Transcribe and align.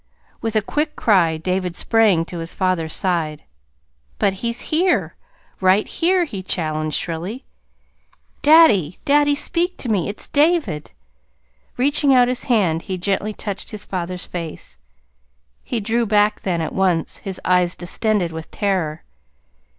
With 0.41 0.55
a 0.55 0.63
quick 0.63 0.95
cry 0.95 1.37
David 1.37 1.75
sprang 1.75 2.25
to 2.25 2.39
his 2.39 2.55
father's 2.55 2.95
side. 2.95 3.43
"But 4.17 4.33
he's 4.41 4.61
here 4.73 5.15
right 5.59 5.87
here," 5.87 6.25
he 6.25 6.41
challenged 6.41 6.95
shrilly. 6.97 7.45
"Daddy, 8.41 8.97
daddy, 9.05 9.35
speak 9.35 9.77
to 9.77 9.89
me! 9.89 10.09
It's 10.09 10.27
David!" 10.27 10.89
Reaching 11.77 12.15
out 12.15 12.29
his 12.29 12.45
hand, 12.45 12.81
he 12.89 12.97
gently 12.97 13.31
touched 13.35 13.69
his 13.69 13.85
father's 13.85 14.25
face. 14.25 14.79
He 15.61 15.79
drew 15.79 16.07
back 16.07 16.41
then, 16.41 16.61
at 16.61 16.73
once, 16.73 17.17
his 17.17 17.39
eyes 17.45 17.75
distended 17.75 18.31
with 18.31 18.49
terror. 18.49 19.03